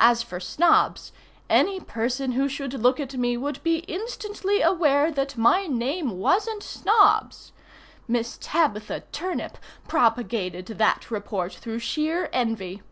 [0.00, 5.68] As for Snobbs—any person who should look at me would be instantly aware that my
[5.68, 7.52] name wasn't Snobbs.
[8.08, 12.82] Miss Tabitha Turnip propagated that report through sheer envy.